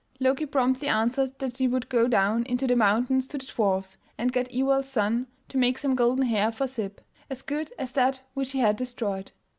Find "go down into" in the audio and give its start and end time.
1.87-2.65